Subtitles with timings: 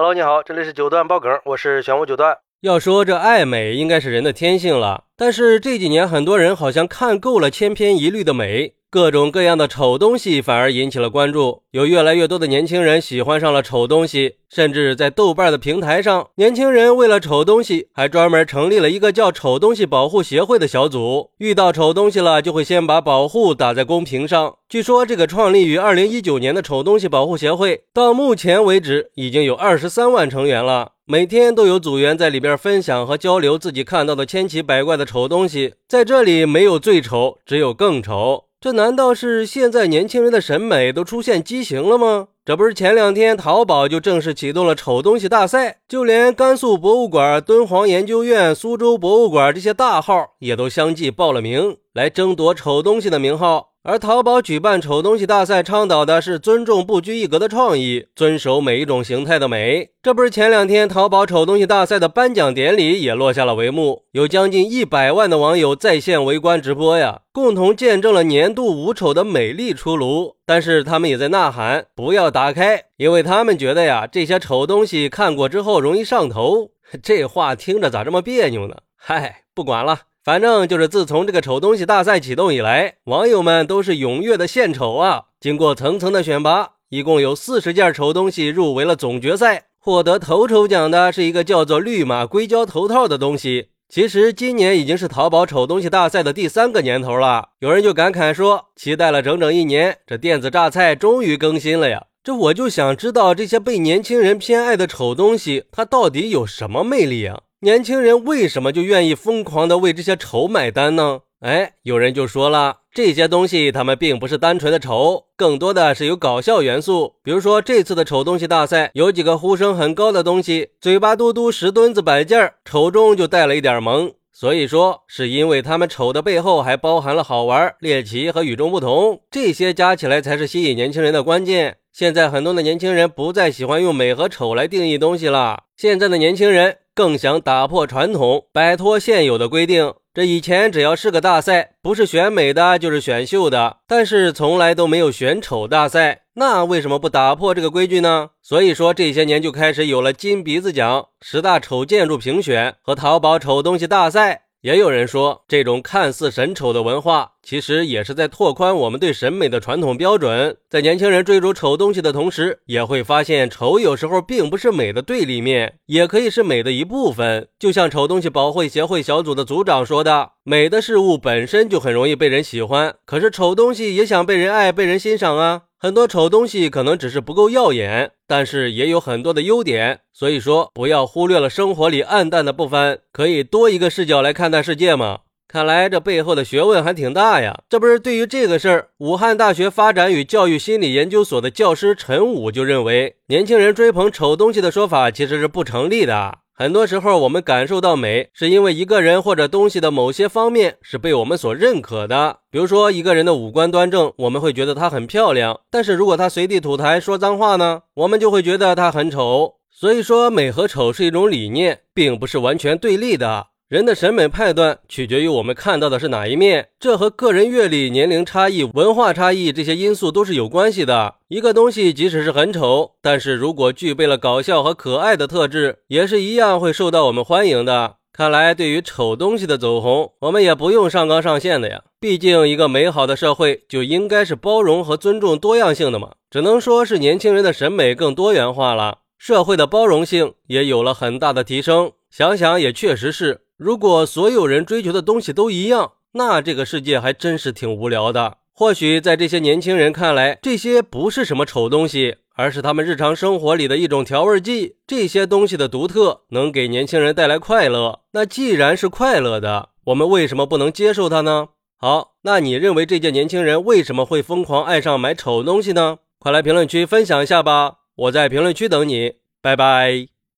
[0.00, 2.38] Hello，你好，这里是九段爆梗，我是玄武九段。
[2.60, 5.06] 要说这爱美，应该是人的天性了。
[5.16, 8.74] 但是这几年，很多人好像看够了千篇一律的美。
[8.90, 24.56] 各种各样的丑东西反而引起了关注，有越来越多的年轻人喜欢上了丑东西，甚至在豆瓣的平台上，年轻人为了丑东西还专门成立了一个叫“丑东西保护协会”的小组，遇到丑东西了就会先把保护打在公屏上。
[24.70, 35.74] 据说这个创立于二零一九年的丑东西保护协会，到目前为止已经有二十三万成员了，每天都有组员在里边分享和交流自己看到的千奇百怪的丑东西。
[35.86, 38.44] 在这里没有最丑，只有更丑。
[38.60, 42.26] 这难道是现在年轻人的审美都出现畸形了吗？
[42.44, 53.74] 这不是前两天淘宝就正式启动了丑东西大赛，就连甘肃博物馆、敦煌研究院、苏州博物馆这些大号也都相继报了名，来争夺丑东西的名号。
[53.84, 59.90] 而淘宝举办丑东西大赛，倡导的是尊重不拘一格的创意，遵守每一种形态的美。
[60.02, 70.36] 这不是前两天淘宝丑东西大赛的颁奖典礼也落下了帷幕，有将近一百万的网友在线围观直播呀，共同见证了年度无丑的美丽出炉。
[70.44, 76.72] 但是他们也在呐喊，不要打开，因为他们觉得呀，这些丑东西看过之后容易上头。
[77.02, 78.74] 这话听着咋这么别扭呢？
[78.96, 80.07] 嗨，不管了。
[80.28, 85.22] 反正就是自从这个丑东西大赛启动以来，网友们都是踊跃的献丑啊！
[85.40, 89.68] 经过层层的选拔，一共有四十件丑东西入围了总决赛。
[89.78, 93.70] 获得头筹奖的是一个叫做“绿马硅胶头套”的东西。
[93.88, 97.48] 其实今年已经是淘宝丑东西大赛的第三个年头了。
[97.60, 107.40] 有人就感慨说：“期待了整整一年，这电子榨菜终于更新了呀！”这我就想知道，这些被年轻人偏爱的丑东西，它到底有什么魅力啊？
[107.60, 111.22] 年轻人为什么就愿意疯狂的为这些丑买单呢？
[111.40, 117.16] 哎，有人就说了，这些东西他们并不是单纯的丑，更多的是有搞笑元素。
[117.20, 124.12] 比如说这次的丑东西大赛，有几个呼声很高的东西，嘴巴嘟嘟，石墩子摆件儿，丑中就带了一点萌。
[124.32, 131.78] 所以说，是因为他们丑的背后还包含了好玩、猎奇和与众不同，这些加起来才是吸引年轻人的关键。
[131.92, 136.76] 现在很多的年轻人不再喜欢用美和丑来定义东西了，现在的年轻人。
[136.98, 139.94] 更想打破传统，摆脱现有的规定。
[140.12, 146.22] 这以前只要是个大赛，不是选美的就是选秀的，但是从来都没有选丑大赛。
[146.34, 148.30] 那为什么不打破这个规矩呢？
[148.42, 154.46] 所以说这些年就开始有了金鼻子奖、十大丑建筑评选和淘宝丑东西大赛。
[154.62, 160.56] 也有人说，这种看似神丑的文化，其实也是在拓宽我们对审美的传统标准。
[160.68, 167.46] 在年轻人追逐丑东西的同时，也会发现丑有时候并不是美的对立面，也可以是美的一部分。
[167.56, 180.00] 就像丑东西保护协会小组的组长说的：“美的事物本身就很容易被人喜欢，可是丑东西也想被人爱、被人欣赏啊。”很多丑东西可能只是不够耀眼，但是也有很多的优点。
[180.12, 185.20] 所以说，不要忽略了生活里暗淡的部分，可以多一个视角来看待世界嘛。
[185.46, 187.60] 看来这背后的学问还挺大呀。
[187.68, 196.38] 这不是对于这个事儿，武汉大学发展与教育心理研究所的教师陈武就认为，年轻人追捧丑东西的说法其实是不成立的。
[196.60, 202.40] 很多时候，我们感受到美，是因为一个人或者东西的某些方面是被我们所认可的。
[202.50, 209.54] 比如说，一个人的五官端正，我们会觉得她很漂亮；但是如果他随地吐痰、说脏话呢，我们就会觉得他很丑。
[209.70, 213.46] 所以说，美和丑是一种理念，并不是完全对立的。
[213.68, 221.16] 人的审美判断取决于我们看到的是哪一面，这和个人阅历、年龄差异、文化差异这些因素都是有关系的。
[221.28, 227.96] 一个东西即使是很丑，但是如果具备了搞笑和可爱的特质，也是一样会受到我们欢迎的。
[228.10, 231.82] 看来，对于丑东西的走红，我们也不用上纲上线的呀。
[232.00, 236.12] 毕竟，一个美好的社会就应该是包容和尊重多样性的嘛。
[236.30, 241.92] 只能说是年轻人的审美更多元化了，社会的包容性也有了很大的提升。
[242.10, 243.42] 想想也确实是。
[243.58, 248.36] 如果所有人追求的东西都一样，那这个世界还真是挺无聊的。
[248.52, 254.76] 或许在这些年轻人看来，这些不是什么丑东西，而是他们日常生活里的一种调味剂。
[254.86, 258.02] 这些东西的独特能给年轻人带来快乐。
[258.12, 261.48] 那既然是快乐的，我们为什么不能接受它呢？
[261.76, 265.98] 好，那你认为这届年轻人为什么会疯狂爱上买丑东西呢？
[266.20, 267.78] 快来评论区分享一下吧！
[267.96, 270.17] 我在评论区等你，拜拜。